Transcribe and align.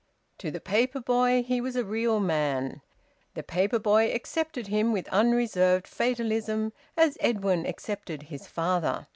To 0.39 0.49
the 0.49 0.59
paper 0.59 0.99
boy 0.99 1.43
he 1.47 1.61
was 1.61 1.75
a 1.75 1.85
real 1.85 2.19
man. 2.19 2.81
The 3.35 3.43
paper 3.43 3.77
boy 3.77 4.11
accepted 4.11 4.65
him 4.65 4.91
with 4.91 5.07
unreserved 5.09 5.85
fatalism, 5.87 6.73
as 6.97 7.19
Edwin 7.21 7.67
accepted 7.67 8.23
his 8.23 8.47
father. 8.47 9.05